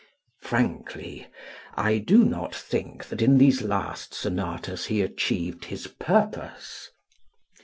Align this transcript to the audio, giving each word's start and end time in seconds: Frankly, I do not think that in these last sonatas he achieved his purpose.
Frankly, 0.41 1.27
I 1.75 1.99
do 1.99 2.23
not 2.25 2.55
think 2.55 3.05
that 3.09 3.21
in 3.21 3.37
these 3.37 3.61
last 3.61 4.15
sonatas 4.15 4.85
he 4.87 5.03
achieved 5.03 5.65
his 5.65 5.85
purpose. 5.85 6.89